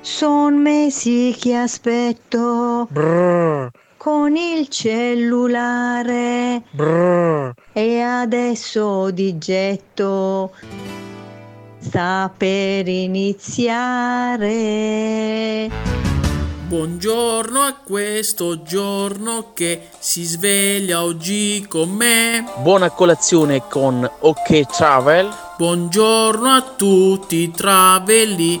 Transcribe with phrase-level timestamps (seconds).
[0.00, 7.52] Son mesi che aspetto Brr, con il cellulare brr.
[7.72, 10.52] e adesso di getto
[11.78, 14.46] sta per iniziare.
[16.68, 22.44] Buongiorno a questo giorno che si sveglia oggi con me.
[22.58, 25.32] Buona colazione con OK Travel.
[25.56, 28.60] Buongiorno a tutti i travelli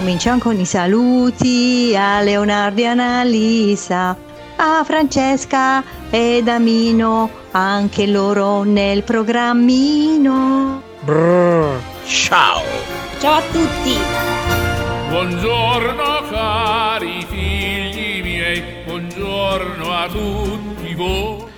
[0.00, 4.16] Cominciamo con i saluti a Leonardo e Annalisa,
[4.56, 10.80] a Francesca ed Amino, anche loro nel programmino.
[11.00, 11.78] Brr.
[12.06, 12.62] Ciao.
[13.18, 13.94] Ciao a tutti.
[15.10, 21.49] Buongiorno cari figli miei, buongiorno a tutti voi.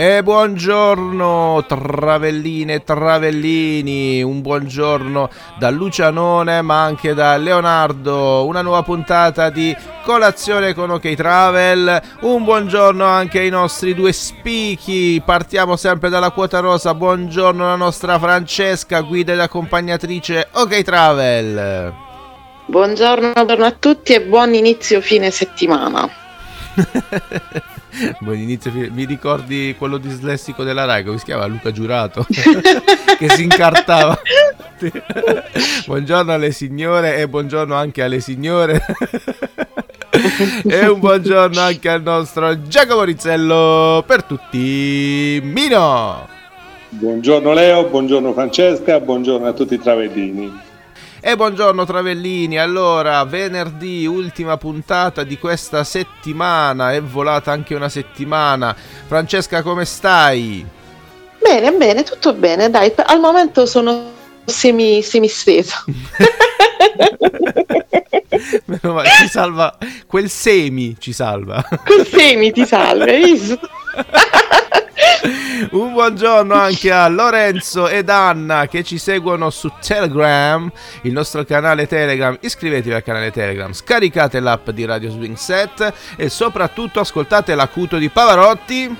[0.00, 8.84] E buongiorno travelline e travellini, un buongiorno da Lucianone ma anche da Leonardo, una nuova
[8.84, 16.10] puntata di colazione con OK Travel, un buongiorno anche ai nostri due spichi, partiamo sempre
[16.10, 21.92] dalla quota rosa, buongiorno alla nostra Francesca, guida ed accompagnatrice OK Travel.
[22.66, 26.08] Buongiorno, buongiorno a tutti e buon inizio fine settimana.
[28.20, 31.46] Buon inizio, mi ricordi quello dislessico della Rai, come si chiama?
[31.46, 32.26] Luca Giurato,
[33.18, 34.18] che si incartava.
[35.86, 38.84] buongiorno alle signore e buongiorno anche alle signore.
[40.68, 45.40] e un buongiorno anche al nostro Giacomo Rizzello per tutti.
[45.42, 46.28] Mino!
[46.90, 50.66] Buongiorno Leo, buongiorno Francesca, buongiorno a tutti i travellini.
[51.20, 58.72] E buongiorno Travellini, allora venerdì, ultima puntata di questa settimana, è volata anche una settimana.
[58.74, 60.64] Francesca come stai?
[61.40, 64.12] Bene, bene, tutto bene, dai, al momento sono
[64.44, 65.82] semi, semistesa.
[68.66, 69.76] Meno male, ci salva,
[70.06, 71.66] quel semi ci salva.
[71.84, 73.58] Col semi ti salve, hai visto?
[75.58, 80.70] Un buongiorno anche a Lorenzo ed Anna che ci seguono su Telegram,
[81.02, 82.36] il nostro canale Telegram.
[82.40, 88.08] Iscrivetevi al canale Telegram, scaricate l'app di Radio Swing Set e soprattutto ascoltate l'acuto di
[88.08, 88.96] Pavarotti.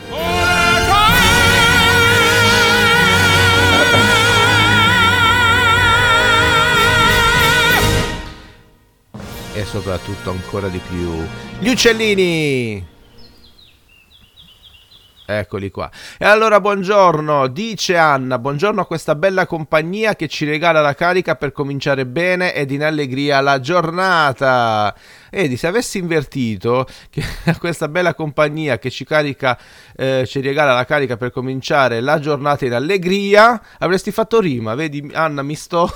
[9.55, 11.25] E soprattutto ancora di più
[11.61, 12.97] gli uccellini.
[15.31, 15.91] Eccoli qua.
[16.17, 21.37] E allora buongiorno, dice Anna, buongiorno a questa bella compagnia che ci regala la carica
[21.37, 24.97] per cominciare bene ed in allegria la giornata.
[25.29, 27.23] Edi, se avessi invertito che
[27.61, 29.59] questa bella compagnia che ci carica,
[29.95, 34.75] eh, ci regala la carica per cominciare la giornata in allegria, avresti fatto rima.
[34.75, 35.91] Vedi, Anna, mi sto.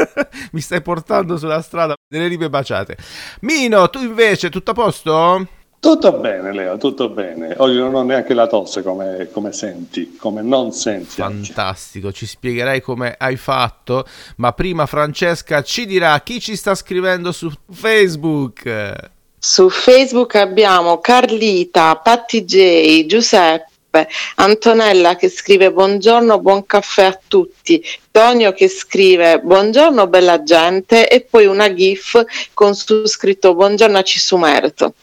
[0.52, 2.96] mi stai portando sulla strada delle rime baciate.
[3.40, 5.59] Mino, tu invece, tutto a posto?
[5.80, 7.54] Tutto bene Leo, tutto bene.
[7.56, 11.22] Oggi non ho neanche la tosse come, come senti, come non senti.
[11.22, 11.52] oggi.
[11.52, 14.04] Fantastico, ci spiegherai come hai fatto,
[14.36, 18.94] ma prima Francesca ci dirà chi ci sta scrivendo su Facebook.
[19.38, 27.82] Su Facebook abbiamo Carlita, Patti J, Giuseppe, Antonella che scrive buongiorno, buon caffè a tutti,
[28.12, 32.20] Tonio che scrive buongiorno bella gente e poi una gif
[32.52, 34.94] con su scritto buongiorno a Cisumerto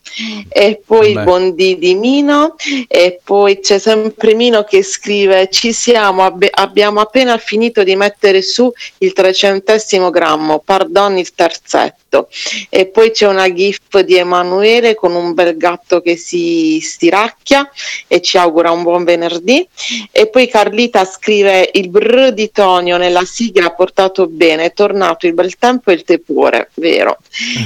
[0.49, 1.19] e poi Beh.
[1.19, 2.55] il buon di di Mino
[2.87, 8.41] e poi c'è sempre Mino che scrive ci siamo, abbi- abbiamo appena finito di mettere
[8.41, 12.27] su il trecentesimo grammo, pardon il terzetto
[12.69, 17.69] e poi c'è una gif di Emanuele con un bel gatto che si stiracchia
[18.07, 19.67] e ci augura un buon venerdì.
[20.11, 25.25] E poi Carlita scrive il brr di Tonio nella sigla ha portato bene, è tornato
[25.27, 27.17] il bel tempo e il tepore, vero?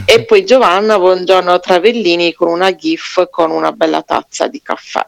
[0.05, 5.05] E poi Giovanna, buongiorno Travellini con una gif con una bella tazza di caffè.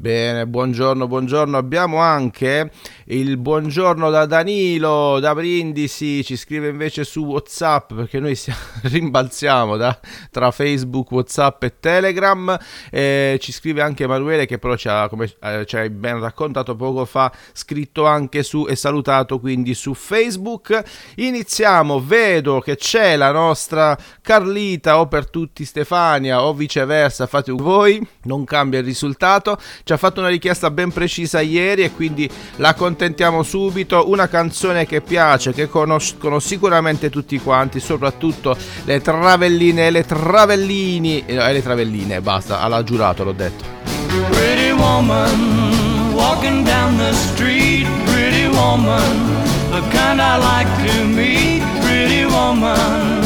[0.00, 1.58] Bene, buongiorno, buongiorno.
[1.58, 2.70] Abbiamo anche
[3.08, 8.50] il buongiorno da Danilo da Brindisi, ci scrive invece su WhatsApp perché noi si-
[8.84, 10.00] rimbalziamo da-
[10.30, 12.58] tra Facebook, WhatsApp e Telegram.
[12.90, 16.74] Eh, ci scrive anche Emanuele che però ci ha, come eh, ci hai ben raccontato
[16.76, 20.82] poco fa, scritto anche su e salutato quindi su Facebook.
[21.16, 28.02] Iniziamo, vedo che c'è la nostra Carlita o per tutti Stefania o viceversa, fate voi,
[28.22, 29.58] non cambia il risultato.
[29.90, 34.08] Ci ha fatto una richiesta ben precisa ieri e quindi la contentiamo subito.
[34.08, 41.24] Una canzone che piace, che conoscono sicuramente tutti quanti, soprattutto le travelline e le travellini.
[41.26, 43.64] E eh, le travelline, basta, alla giurato l'ho detto.
[44.30, 49.02] Pretty woman walking down the street, pretty woman,
[49.72, 53.19] the kind I like to meet, pretty woman.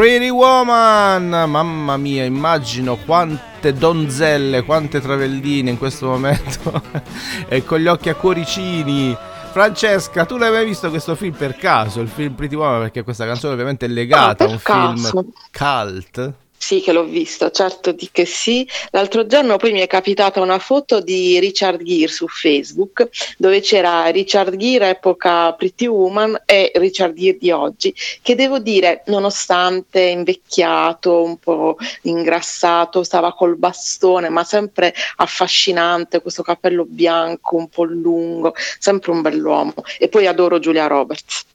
[0.00, 6.80] Pretty Woman, mamma mia, immagino quante donzelle, quante travelline in questo momento
[7.46, 9.14] e con gli occhi a cuoricini.
[9.50, 12.00] Francesca, tu l'hai mai visto questo film per caso?
[12.00, 15.10] Il film Pretty Woman, perché questa canzone ovviamente è legata Ah, a un caso.
[15.10, 16.32] film cult.
[16.62, 18.68] Sì, che l'ho visto, certo di che sì.
[18.90, 23.08] L'altro giorno poi mi è capitata una foto di Richard Gere su Facebook,
[23.38, 29.02] dove c'era Richard Gere epoca Pretty Woman e Richard Gere di oggi, che devo dire,
[29.06, 37.68] nonostante invecchiato, un po' ingrassato, stava col bastone, ma sempre affascinante, questo capello bianco un
[37.68, 39.74] po' lungo, sempre un bell'uomo.
[39.98, 41.46] E poi adoro Giulia Roberts.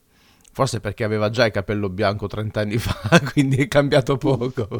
[0.56, 4.80] Forse perché aveva già il capello bianco 30 anni fa, quindi è cambiato poco.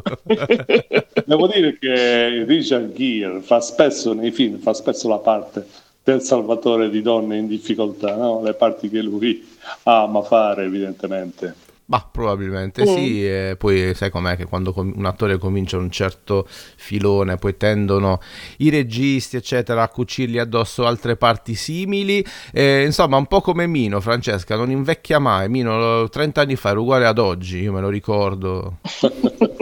[1.26, 5.66] Devo dire che Richard Gere fa spesso nei film, fa spesso la parte
[6.02, 8.42] del salvatore di donne in difficoltà, no?
[8.42, 9.46] le parti che lui
[9.82, 11.54] ama fare evidentemente.
[11.88, 12.86] Ma probabilmente Mm.
[12.86, 18.20] sì, e poi sai com'è che quando un attore comincia un certo filone, poi tendono
[18.58, 22.24] i registi, eccetera, a cucirgli addosso altre parti simili.
[22.52, 25.48] Eh, insomma, un po' come Mino, Francesca, non invecchia mai.
[25.48, 28.78] Mino 30 anni fa era uguale ad oggi, io me lo ricordo.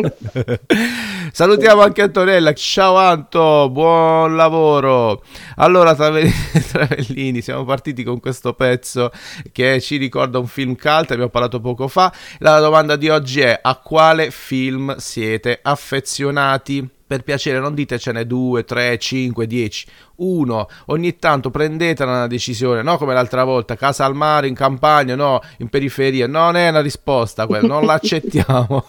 [1.32, 2.52] Salutiamo anche Antonella.
[2.52, 5.22] Ciao Anto, buon lavoro.
[5.56, 6.30] Allora, Trave-
[6.70, 9.10] Travellini, siamo partiti con questo pezzo
[9.52, 12.12] che ci ricorda un film cult, abbiamo parlato poco fa.
[12.38, 16.88] La domanda di oggi è: a quale film siete affezionati?
[17.06, 20.66] Per piacere, non ditecene 2, 3, 5, 10, uno.
[20.86, 25.40] Ogni tanto prendetela una decisione, no come l'altra volta, casa al mare, in campagna, no,
[25.58, 26.26] in periferia.
[26.26, 28.86] Non è una risposta quella, non l'accettiamo.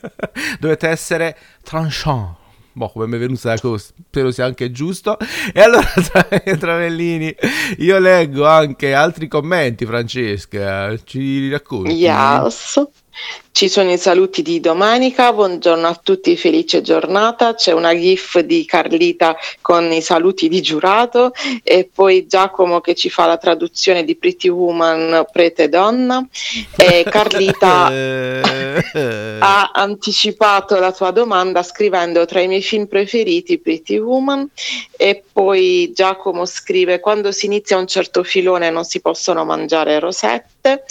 [0.58, 1.36] Dovete essere
[1.78, 2.36] tranchant.
[2.72, 5.16] boh, come mi è venuta la cosa, spero sia anche giusto.
[5.52, 7.34] E allora, tra- Travellini,
[7.78, 11.92] io leggo anche altri commenti, Francesca, ci racconti?
[11.92, 12.80] Yes.
[13.50, 17.54] Ci sono i saluti di domenica, buongiorno a tutti, felice giornata.
[17.54, 21.32] C'è una gif di Carlita con i saluti di giurato
[21.64, 26.24] e poi Giacomo che ci fa la traduzione di Pretty Woman, prete donna.
[26.76, 33.98] E Carlita Eh, ha anticipato la tua domanda scrivendo tra i miei film preferiti Pretty
[33.98, 34.48] Woman
[34.96, 40.57] e poi Giacomo scrive quando si inizia un certo filone non si possono mangiare rosette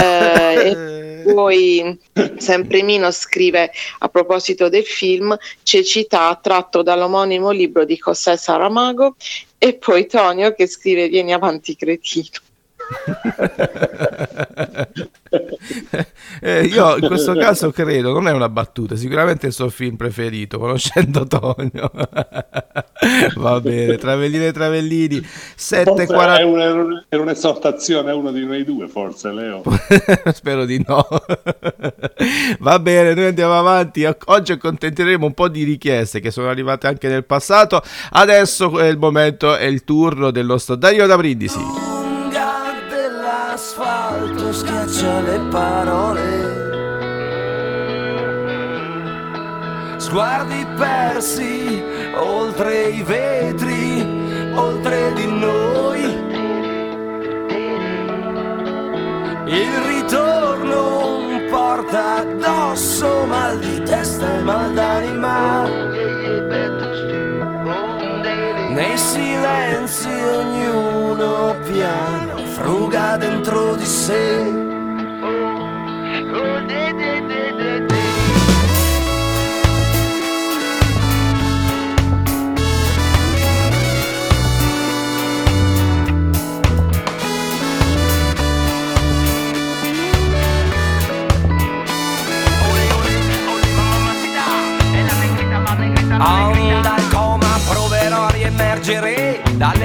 [0.00, 1.98] Eh, e poi
[2.38, 9.16] sempre Mino scrive a proposito del film Cecità tratto dall'omonimo libro di José Saramago
[9.58, 12.49] e poi Tonio che scrive Vieni avanti cretino
[16.42, 19.96] Eh, io in questo caso credo, non è una battuta, sicuramente è il suo film
[19.96, 21.90] preferito, conoscendo Tonio.
[23.36, 26.38] Va bene, Travellini e Travellini, Forse 7.40.
[26.38, 29.62] è un- era un'esortazione a uno di noi due, forse, Leo.
[30.32, 31.06] Spero di no.
[32.60, 34.06] Va bene, noi andiamo avanti.
[34.26, 37.82] Oggi accontenteremo un po' di richieste che sono arrivate anche nel passato.
[38.10, 41.89] Adesso è il momento, è il turno del nostro Dario da Brindisi.
[45.00, 46.28] Schiaccia le parole.
[49.96, 51.82] Sguardi persi
[52.14, 56.02] oltre i vetri, oltre di noi.
[59.46, 61.18] Il ritorno
[61.50, 65.68] porta addosso mal di testa e mal d'anima.
[68.68, 74.59] Nei silenzi ognuno piano fruga dentro di sé.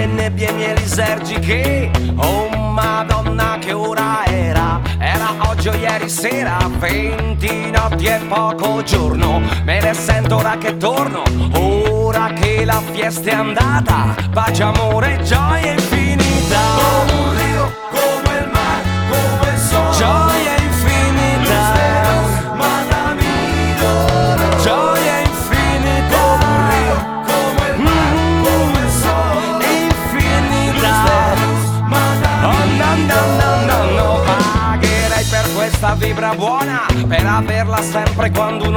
[0.05, 1.91] Dalle nebbie mielisergiche.
[2.17, 4.79] Oh madonna che ora era?
[4.99, 9.41] Era oggi o ieri sera Venti notti e poco giorno.
[9.63, 14.15] Me ne sento ora che torno Ora che la fiesta è andata.
[14.31, 16.24] Pace, amore, gioia infinita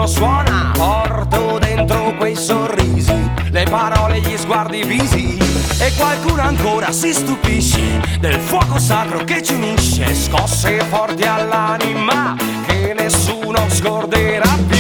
[0.09, 3.15] suona Porto dentro quei sorrisi
[3.51, 5.37] Le parole, gli sguardi, visi.
[5.79, 12.35] E qualcuno ancora si stupisce Del fuoco sacro che ci unisce Scosse forti all'anima
[12.67, 14.77] Che nessuno scorderà più.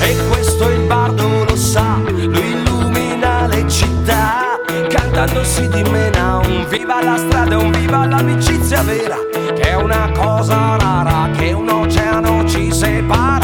[0.00, 4.58] E questo il bardo lo sa Lui illumina le città
[4.88, 10.76] Cantando si dimena un viva la strada, un viva l'amicizia vera Che è una cosa
[10.78, 13.39] rara, che un oceano ci separa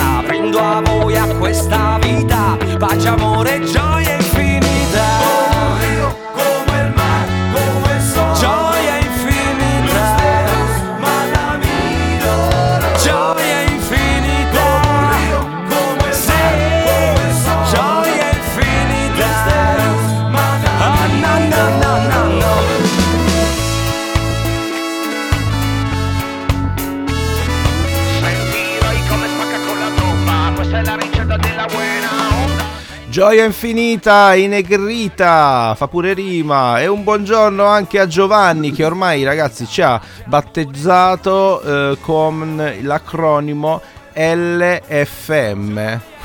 [33.16, 36.82] Gioia infinita, inegrita, fa pure rima.
[36.82, 43.80] E un buongiorno anche a Giovanni che ormai ragazzi ci ha battezzato eh, con l'acronimo
[44.12, 46.15] LFM.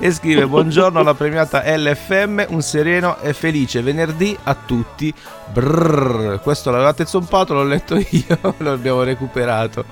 [0.00, 5.12] E scrive buongiorno alla premiata LFM, un sereno e felice venerdì a tutti.
[5.52, 9.84] Brrr, questo l'avevate zompato, l'ho letto io, lo abbiamo recuperato.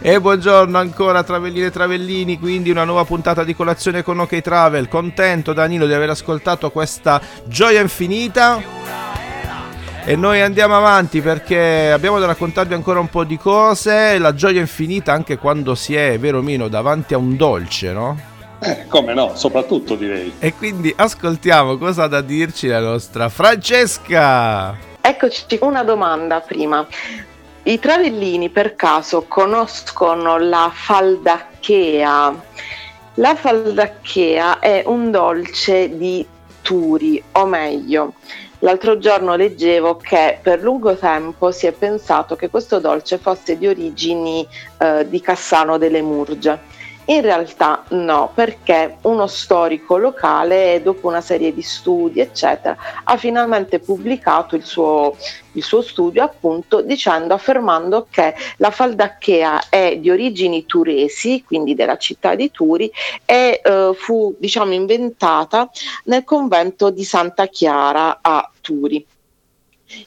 [0.00, 4.88] E buongiorno ancora Travelline e Travellini, quindi una nuova puntata di colazione con OK Travel.
[4.88, 8.60] Contento Danilo di aver ascoltato questa gioia infinita.
[10.04, 14.16] E noi andiamo avanti perché abbiamo da raccontarvi ancora un po' di cose.
[14.16, 18.27] La gioia infinita anche quando si è, vero Mino, davanti a un dolce, no?
[18.60, 20.34] Eh, come no, soprattutto direi.
[20.38, 24.76] E quindi ascoltiamo cosa ha da dirci la nostra Francesca.
[25.00, 26.86] Eccoci una domanda prima.
[27.62, 32.42] I travellini per caso conoscono la faldacchea?
[33.14, 36.26] La faldacchea è un dolce di
[36.62, 38.14] Turi, o meglio,
[38.60, 43.66] l'altro giorno leggevo che per lungo tempo si è pensato che questo dolce fosse di
[43.66, 44.46] origini
[44.78, 46.76] eh, di Cassano delle Murge.
[47.10, 53.78] In realtà no, perché uno storico locale, dopo una serie di studi, eccetera, ha finalmente
[53.78, 55.16] pubblicato il suo,
[55.52, 61.96] il suo studio, appunto, dicendo, affermando che la faldacchea è di origini turesi, quindi della
[61.96, 62.92] città di Turi,
[63.24, 65.70] e eh, fu, diciamo, inventata
[66.04, 69.06] nel convento di Santa Chiara a Turi.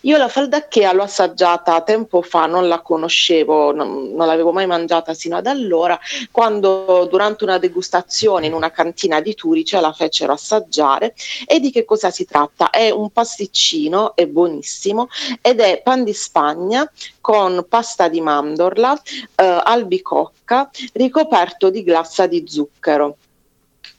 [0.01, 5.15] Io la faldacchea l'ho assaggiata tempo fa, non la conoscevo, non, non, l'avevo mai mangiata
[5.15, 10.33] sino ad allora, quando durante una degustazione in una cantina di Turi ce la fecero
[10.33, 11.15] assaggiare.
[11.47, 12.69] E di che cosa si tratta?
[12.69, 15.07] È un pasticcino, è buonissimo,
[15.41, 19.01] ed è pan di Spagna con pasta di mandorla,
[19.35, 23.17] eh, albicocca, ricoperto di glassa di zucchero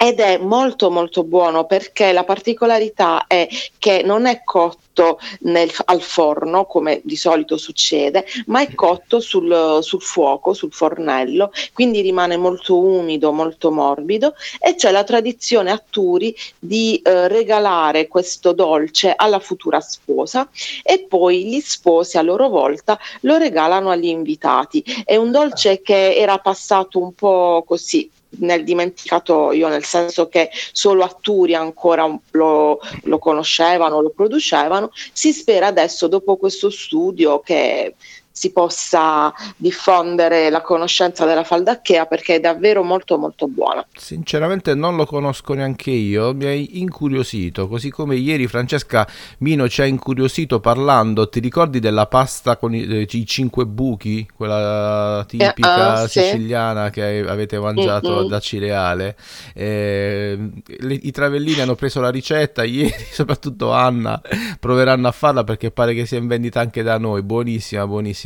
[0.02, 3.46] ed è molto molto buono perché la particolarità è
[3.78, 9.78] che non è cotto nel, al forno come di solito succede, ma è cotto sul,
[9.80, 15.80] sul, fuoco, sul fornello, quindi rimane molto umido, molto morbido e c'è la tradizione a
[15.88, 20.48] Turi di eh, regalare questo dolce alla futura sposa
[20.82, 24.82] e poi gli sposi a loro volta lo regalano agli invitati.
[25.04, 31.04] È un dolce che era passato un po' così nel dimenticatoio, nel senso che solo
[31.04, 34.90] a Turi ancora lo, lo conoscevano, lo producevano.
[35.12, 37.94] Si spera adesso, dopo questo studio, che
[38.32, 43.86] si possa diffondere la conoscenza della faldacchea perché è davvero molto molto buona.
[43.94, 49.06] Sinceramente non lo conosco neanche io, mi hai incuriosito, così come ieri Francesca
[49.40, 54.26] Mino ci ha incuriosito parlando, ti ricordi della pasta con i, eh, i cinque buchi,
[54.34, 56.20] quella tipica Eh, sì.
[56.22, 58.26] siciliana che avete mangiato Mm-mm.
[58.26, 59.14] da Cireale?
[59.54, 64.20] Eh, le- I travellini hanno preso la ricetta ieri, soprattutto Anna,
[64.58, 68.20] proveranno a farla perché pare che sia in vendita anche da noi, buonissima, buonissima.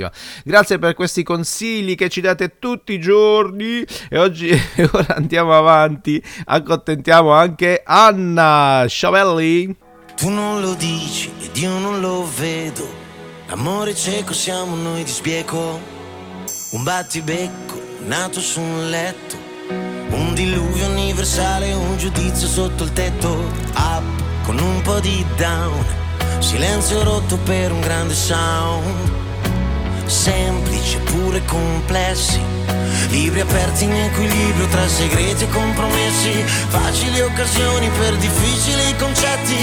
[0.45, 4.50] Grazie per questi consigli che ci date tutti i giorni e oggi
[4.93, 9.76] ora andiamo avanti, accontentiamo anche Anna Sciavelli.
[10.17, 13.05] Tu non lo dici ed io non lo vedo.
[13.49, 15.81] L'amore cieco siamo noi di sbieco.
[16.73, 19.37] Un battibecco nato su un letto.
[20.09, 23.29] Un diluvio universale, un giudizio sotto il tetto.
[23.77, 25.85] Up con un po' di down.
[26.38, 29.26] Silenzio rotto per un grande sound.
[30.07, 32.40] Semplici eppure complessi.
[33.09, 36.45] Libri aperti in equilibrio tra segreti e compromessi.
[36.69, 39.57] Facili occasioni per difficili concetti.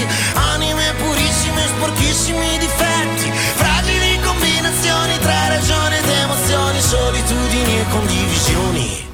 [0.53, 3.32] Anime purissime, sporchissimi difetti.
[3.56, 9.08] Fragili combinazioni tra ragione ed emozioni, solitudini e condivisioni.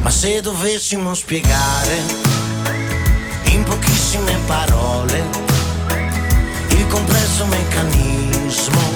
[0.00, 2.00] Ma se dovessimo spiegare
[3.44, 5.24] in pochissime parole
[6.68, 8.95] il complesso meccanismo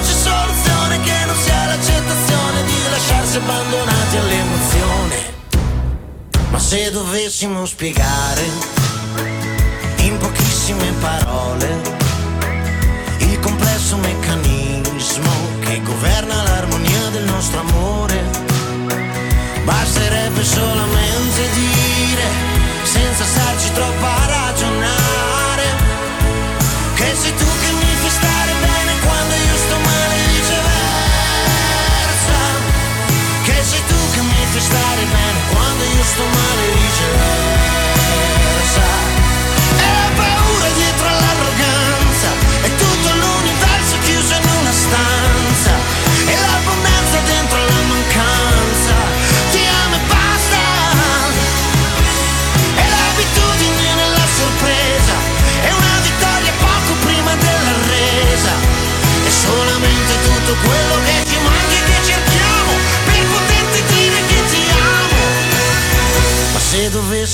[1.31, 5.15] non sia l'accettazione di lasciarsi abbandonati all'emozione.
[6.49, 8.43] Ma se dovessimo spiegare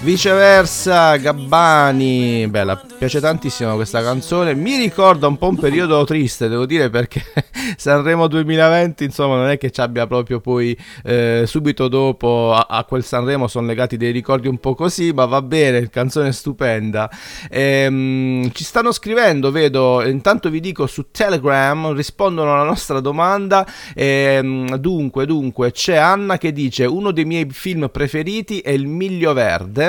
[0.00, 4.54] Viceversa, Gabbani, bella, piace tantissimo questa canzone.
[4.54, 7.20] Mi ricorda un po' un periodo triste, devo dire, perché
[7.76, 12.84] Sanremo 2020, insomma, non è che ci abbia proprio poi eh, subito dopo a, a
[12.84, 17.10] quel Sanremo sono legati dei ricordi un po' così, ma va bene, canzone stupenda.
[17.50, 23.66] Ehm, ci stanno scrivendo, vedo, intanto vi dico su Telegram, rispondono alla nostra domanda.
[23.96, 29.32] Ehm, dunque, dunque, c'è Anna che dice uno dei miei film preferiti è Il Miglio
[29.32, 29.87] Verde.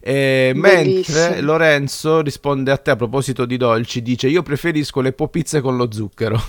[0.00, 1.18] Eh, Bellissimo.
[1.18, 5.76] mentre Lorenzo risponde a te a proposito di dolci, dice io preferisco le popizze con
[5.76, 6.40] lo zucchero.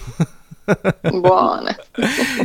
[1.12, 1.78] Buone.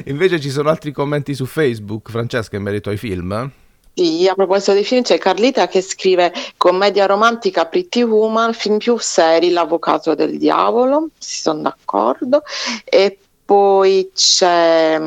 [0.07, 3.51] Invece ci sono altri commenti su Facebook, Francesca, in merito ai film.
[3.97, 8.97] Sì, a proposito dei film c'è Carlita che scrive commedia romantica Pretty Woman, film più
[8.99, 12.43] seri L'avvocato del diavolo, si sono d'accordo.
[12.85, 14.99] E poi c'è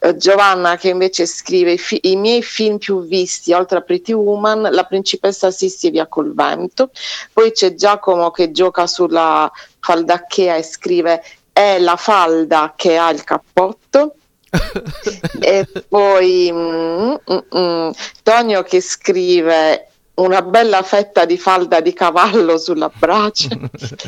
[0.00, 4.12] eh, Giovanna che invece scrive i, fi- i miei film più visti oltre a Pretty
[4.12, 6.90] Woman, La principessa Sissi via col vento.
[7.32, 13.24] Poi c'è Giacomo che gioca sulla faldacchea e scrive è la falda che ha il
[13.24, 14.14] cappotto.
[15.40, 17.90] e poi mm,
[18.22, 23.48] Tonio che scrive una bella fetta di falda di cavallo sulla brace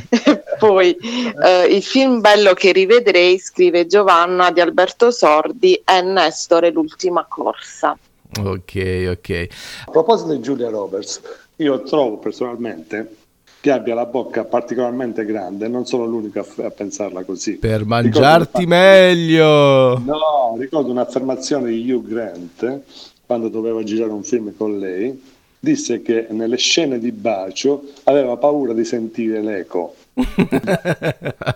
[0.08, 0.96] e poi
[1.44, 7.96] eh, il film bello che rivedrei scrive Giovanna di Alberto Sordi è Nestore l'ultima corsa
[8.36, 9.46] Ok, ok.
[9.86, 11.20] A proposito di Giulia Roberts,
[11.56, 13.16] io trovo personalmente
[13.60, 17.56] che abbia la bocca particolarmente grande, non sono l'unico a, f- a pensarla così.
[17.56, 19.98] Per mangiarti meglio.
[19.98, 22.80] No, ricordo un'affermazione di Hugh Grant
[23.26, 25.36] quando doveva girare un film con lei.
[25.68, 29.96] Disse che nelle scene di bacio aveva paura di sentire l'eco.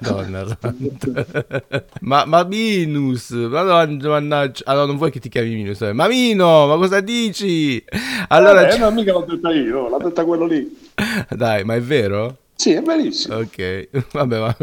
[0.00, 0.58] Madonna
[2.02, 4.64] ma, ma Minus, madonna, mannaggia.
[4.66, 5.80] Allora, non vuoi che ti chiami Minus?
[5.80, 5.94] eh?
[5.94, 7.82] Ma Mino, ma cosa dici?
[8.28, 10.76] Allora, eh, non mica l'ho detta io, l'ha detta quello lì.
[11.30, 12.36] dai, ma è vero?
[12.62, 13.38] Sì, è verissimo.
[13.38, 14.56] Ok, vabbè, ma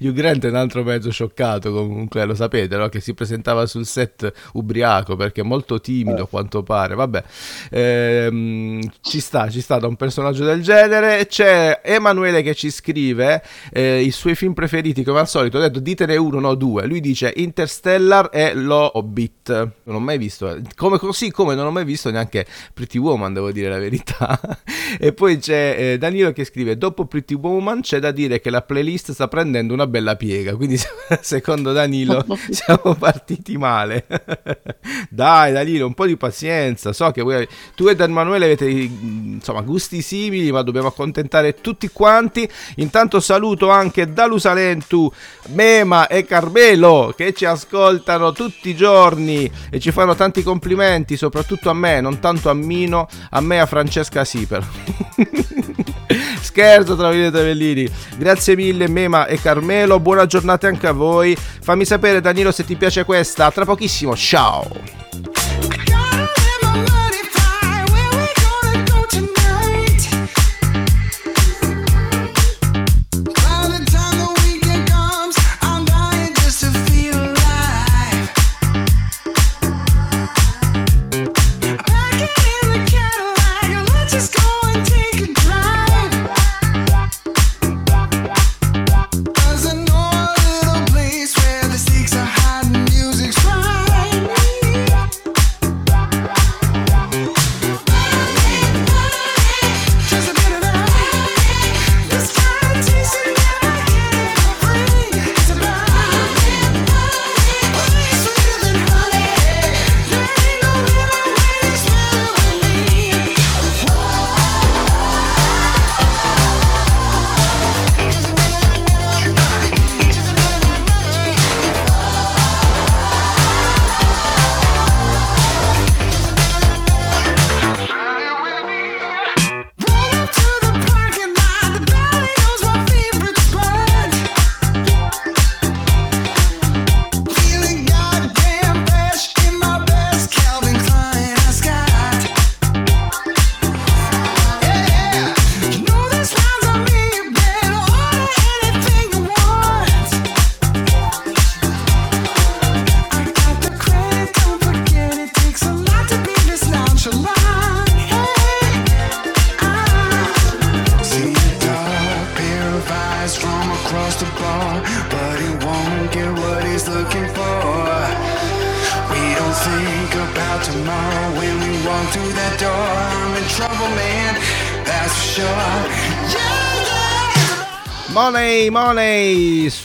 [0.00, 2.88] Hugh Grant è un altro mezzo scioccato comunque, lo sapete, no?
[2.88, 6.96] Che si presentava sul set ubriaco perché è molto timido a quanto pare.
[6.96, 7.22] Vabbè,
[7.70, 11.28] ehm, ci sta, ci sta da un personaggio del genere.
[11.28, 15.58] C'è Emanuele che ci scrive eh, i suoi film preferiti, come al solito.
[15.58, 16.84] Ho detto ditene uno, no due.
[16.84, 19.70] Lui dice Interstellar e Lo Hobbit.
[19.84, 20.62] Non ho mai visto, eh.
[20.74, 24.36] come, così come non ho mai visto neanche Pretty Woman, devo dire la verità.
[24.98, 28.62] e poi c'è eh, Danilo che scrive dopo Pretty Woman c'è da dire che la
[28.62, 30.78] playlist sta prendendo una bella piega quindi
[31.20, 34.06] secondo Danilo siamo partiti male.
[35.08, 40.02] Dai Danilo un po' di pazienza so che voi, tu ed Emanuele avete insomma gusti
[40.02, 42.48] simili ma dobbiamo accontentare tutti quanti.
[42.76, 45.12] Intanto saluto anche Dalusalentu
[45.48, 51.70] Mema e Carmelo che ci ascoltano tutti i giorni e ci fanno tanti complimenti soprattutto
[51.70, 54.66] a me non tanto a Mino a me e a Francesca Siper
[56.56, 57.86] Scherzo tra e Tavellini.
[58.16, 60.00] Grazie mille Mema e Carmelo.
[60.00, 61.36] Buona giornata anche a voi.
[61.36, 63.50] Fammi sapere Danilo se ti piace questa.
[63.50, 64.16] Tra pochissimo.
[64.16, 64.95] Ciao.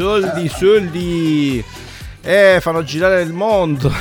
[0.02, 1.64] Soldi, soldi.
[2.24, 3.92] Eh, fanno girare il mondo.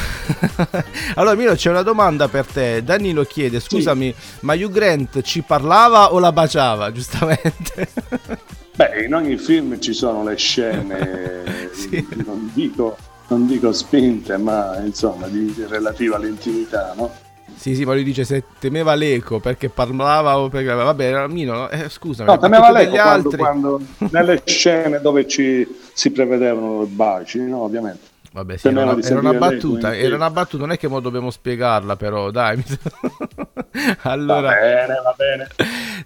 [1.17, 2.83] allora, Milo, c'è una domanda per te.
[2.83, 6.91] Danilo chiede: Scusami, ma Hugh Grant ci parlava o la baciava?
[6.91, 7.89] Giustamente.
[8.77, 11.69] Beh, in ogni film ci sono le scene,
[12.25, 12.97] non, dico,
[13.29, 17.13] non dico spinte, ma insomma, di, di relativa all'intimità, no?
[17.61, 20.73] Sì, sì, ma lui dice se temeva l'eco perché parlava o perché...
[20.73, 22.31] Vabbè, Mino, eh, scusami.
[22.31, 25.69] No, temeva l'eco quando, quando nelle scene dove ci,
[26.01, 28.09] si prevedevano baci, no, ovviamente.
[28.33, 30.89] Vabbè, sì, era, una, era una battuta, l'eco in era una battuta, non è che
[30.89, 32.65] mo dobbiamo spiegarla però, dai.
[34.05, 35.49] allora, Va bene, va bene.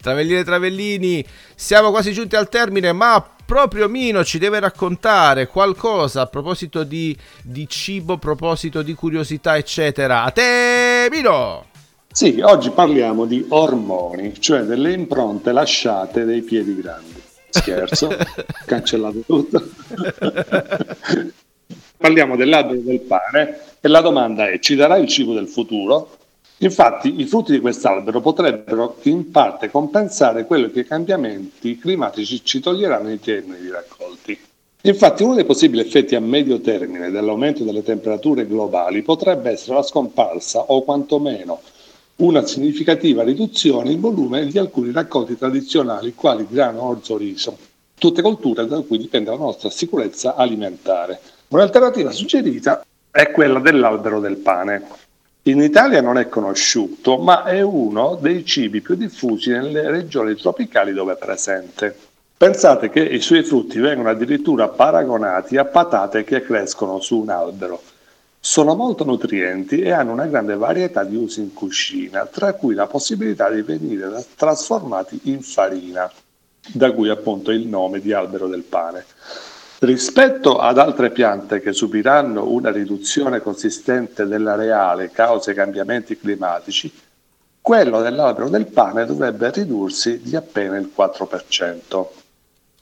[0.01, 6.23] Travellini e Travellini, siamo quasi giunti al termine, ma proprio Mino ci deve raccontare qualcosa
[6.23, 10.25] a proposito di, di cibo, a proposito di curiosità, eccetera.
[10.25, 11.67] A te, Mino!
[12.11, 17.14] Sì, oggi parliamo di ormoni, cioè delle impronte lasciate dai piedi grandi.
[17.57, 18.09] Scherzo,
[18.67, 19.63] cancellato tutto.
[21.97, 26.17] parliamo dell'albero del pane e la domanda è: ci darà il cibo del futuro?
[26.59, 32.59] Infatti, i frutti di quest'albero potrebbero in parte compensare quello che i cambiamenti climatici ci
[32.59, 34.37] toglieranno in termini di raccolti.
[34.83, 39.83] Infatti, uno dei possibili effetti a medio termine dell'aumento delle temperature globali potrebbe essere la
[39.83, 41.61] scomparsa o quantomeno
[42.17, 47.57] una significativa riduzione in volume di alcuni raccolti tradizionali quali grano, orzo, riso,
[47.99, 51.21] tutte colture da cui dipende la nostra sicurezza alimentare.
[51.49, 54.83] Un'alternativa suggerita è quella dell'albero del pane.
[55.47, 60.93] In Italia non è conosciuto, ma è uno dei cibi più diffusi nelle regioni tropicali
[60.93, 61.97] dove è presente.
[62.37, 67.81] Pensate che i suoi frutti vengono addirittura paragonati a patate che crescono su un albero.
[68.47, 72.87] Sono molto nutrienti e hanno una grande varietà di usi in cucina, tra cui la
[72.87, 76.13] possibilità di venire trasformati in farina,
[76.75, 79.07] da cui appunto il nome di albero del pane.
[79.79, 86.93] Rispetto ad altre piante che subiranno una riduzione consistente dell'areale causa i cambiamenti climatici,
[87.63, 92.07] quello dell'albero del pane dovrebbe ridursi di appena il 4%.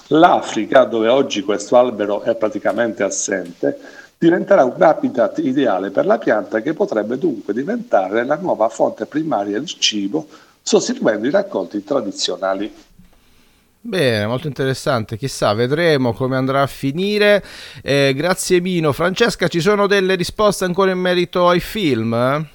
[0.09, 3.79] L'Africa, dove oggi questo albero è praticamente assente,
[4.23, 9.59] diventerà un habitat ideale per la pianta che potrebbe dunque diventare la nuova fonte primaria
[9.59, 10.29] di cibo
[10.63, 12.73] sostituendo i raccolti tradizionali.
[13.81, 17.43] Bene, molto interessante, chissà, vedremo come andrà a finire.
[17.83, 18.93] Eh, grazie Mino.
[18.93, 22.47] Francesca, ci sono delle risposte ancora in merito ai film?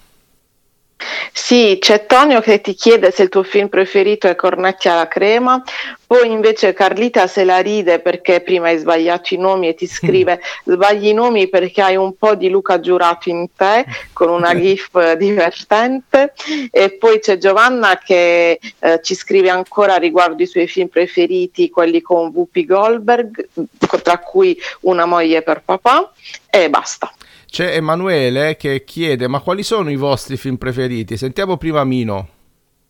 [1.40, 5.64] Sì, c'è Tonio che ti chiede se il tuo film preferito è Cornetti alla crema,
[6.06, 10.42] poi invece Carlita se la ride perché prima hai sbagliato i nomi e ti scrive
[10.66, 15.14] sbagli i nomi perché hai un po' di Luca Giurato in te con una gif
[15.14, 16.34] divertente
[16.72, 22.02] e poi c'è Giovanna che eh, ci scrive ancora riguardo i suoi film preferiti, quelli
[22.02, 23.48] con Whoopi Goldberg,
[24.02, 26.12] tra cui Una moglie per papà
[26.50, 27.14] e basta.
[27.58, 31.18] C'è Emanuele che chiede: Ma quali sono i vostri film preferiti?
[31.18, 32.28] Sentiamo prima Mino.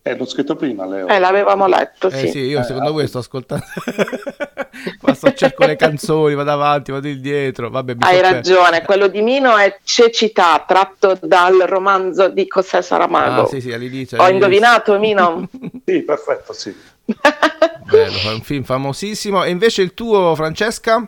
[0.02, 1.08] Eh, l'ho scritto prima, Leo.
[1.08, 2.28] Eh, l'avevamo letto, Eh sì.
[2.28, 3.64] sì, io secondo voi sto ascoltando.
[5.00, 7.70] Qua sto cerco le canzoni, vado avanti, vado indietro.
[7.70, 13.44] Vabbè, mi Hai ragione, quello di Mino è Cecità, tratto dal romanzo di José Saramago.
[13.44, 14.18] Ah, sì, sì, all'inizio.
[14.18, 14.48] Ho all'inizio.
[14.48, 15.48] indovinato, Mino?
[15.86, 16.76] Sì, perfetto, sì.
[17.86, 19.46] Bello, è un film famosissimo.
[19.46, 21.08] E invece il tuo, Francesca?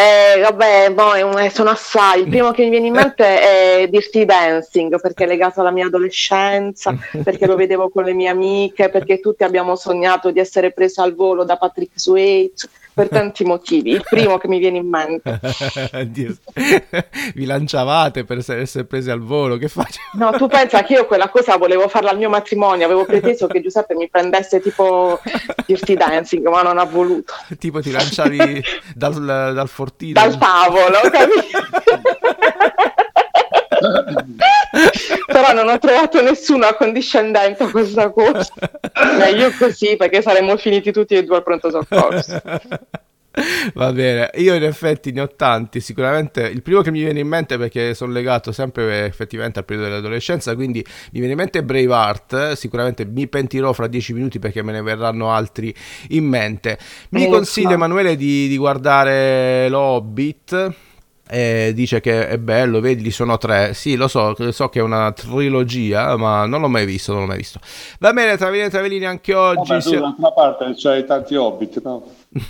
[0.00, 2.22] Eh, vabbè, boh, sono assai.
[2.22, 5.86] Il primo che mi viene in mente è Dirty Dancing, perché è legato alla mia
[5.86, 11.00] adolescenza, perché lo vedevo con le mie amiche, perché tutti abbiamo sognato di essere presi
[11.00, 13.90] al volo da Patrick Swayze, per tanti motivi.
[13.90, 15.40] Il primo che mi viene in mente.
[17.34, 20.00] Vi lanciavate per essere essere presi al volo, che faccio?
[20.14, 23.60] No, tu pensa che io quella cosa volevo farla al mio matrimonio, avevo preteso che
[23.60, 25.20] Giuseppe mi prendesse tipo
[25.66, 27.34] Dirty Dancing, ma non ha voluto.
[27.58, 28.62] tipo ti lanciavi
[28.94, 29.14] dal,
[29.54, 30.12] dal fortino.
[30.12, 31.58] Dal tavolo, capito?
[35.26, 38.52] Però non ho trovato nessuno accondiscendente a questa cosa.
[39.18, 42.42] Meglio così perché saremmo finiti tutti e due al pronto soccorso.
[43.74, 47.28] Va bene, io in effetti ne ho tanti, sicuramente il primo che mi viene in
[47.28, 52.32] mente perché sono legato sempre effettivamente al periodo dell'adolescenza, quindi mi viene in mente Braveheart,
[52.32, 55.72] eh, sicuramente mi pentirò fra dieci minuti perché me ne verranno altri
[56.08, 56.76] in mente.
[57.10, 60.74] Mi consiglia ma- Emanuele di, di guardare L'Hobbit.
[61.32, 63.72] E dice che è bello, vedi, sono tre.
[63.72, 67.28] Sì, lo so, so che è una trilogia, ma non l'ho mai visto, non l'ho
[67.28, 67.60] mai visto.
[68.00, 69.70] Va bene, Travellini e Travellini, anche oggi.
[69.70, 72.04] Vabbè, d'altra parte c'hai tanti hobbit, no?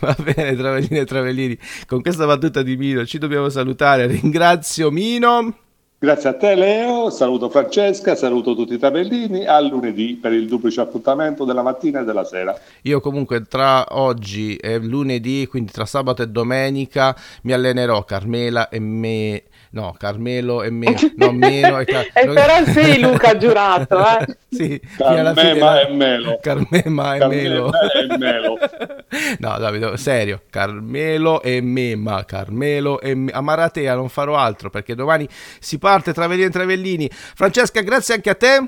[0.00, 1.58] Va bene, Travellini e Travellini.
[1.86, 4.06] Con questa battuta di Mino ci dobbiamo salutare.
[4.06, 5.67] Ringrazio Mino.
[6.00, 10.80] Grazie a te Leo, saluto Francesca, saluto tutti i tabellini, a lunedì per il duplice
[10.80, 12.56] appuntamento della mattina e della sera.
[12.82, 18.78] Io comunque tra oggi e lunedì, quindi tra sabato e domenica, mi allenerò Carmela e
[18.78, 19.42] me.
[19.70, 20.94] No, Carmelo e me.
[21.16, 24.26] No, meno e Car- E però sei Luca giurato, eh?
[24.50, 26.38] Sì, fine- Carmema e Melo.
[26.40, 27.70] Carmema e Melo.
[29.38, 34.94] No, Davide, serio, Carmelo e Mema, Carmelo e Me- a Maratea non farò altro perché
[34.94, 35.28] domani
[35.60, 37.10] si parte Travellini e Travellini.
[37.10, 38.64] Francesca, grazie anche a te.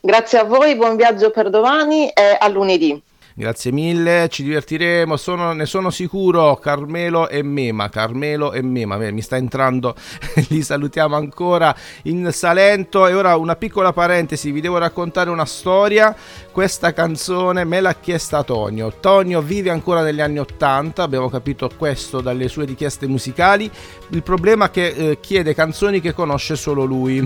[0.00, 3.02] Grazie a voi, buon viaggio per domani e a lunedì.
[3.38, 6.56] Grazie mille, ci divertiremo, sono- ne sono sicuro.
[6.56, 9.94] Carmelo e Mema, Carmelo e Mema, mi sta entrando,
[10.48, 13.06] li salutiamo ancora in Salento.
[13.06, 16.16] E ora una piccola parentesi, vi devo raccontare una storia.
[16.50, 18.90] Questa canzone me l'ha chiesta Tonio.
[19.00, 23.70] Tonio vive ancora negli anni Ottanta, abbiamo capito questo dalle sue richieste musicali.
[24.12, 27.22] Il problema è che eh, chiede canzoni che conosce solo lui.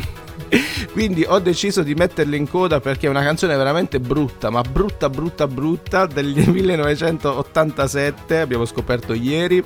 [0.92, 5.08] Quindi ho deciso di metterle in coda perché è una canzone veramente brutta, ma brutta,
[5.08, 9.62] brutta, brutta, del 1987, abbiamo scoperto ieri.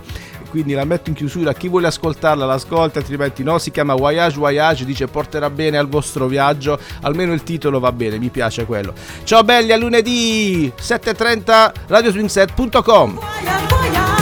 [0.50, 4.84] Quindi la metto in chiusura, chi vuole ascoltarla l'ascolta, altrimenti no, si chiama Voyage Voyage,
[4.84, 8.94] dice porterà bene al vostro viaggio, almeno il titolo va bene, mi piace quello.
[9.24, 14.13] Ciao belli, a lunedì 7.30 radioswingset.com Au-dessus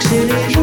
[0.00, 0.59] Accelérons.